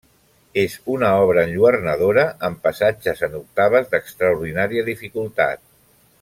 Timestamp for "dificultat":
4.93-5.63